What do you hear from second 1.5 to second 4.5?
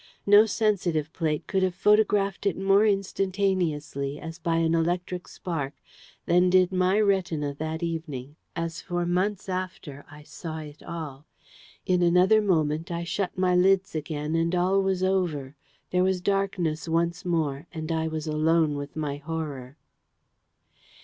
have photographed it more instantaneously, as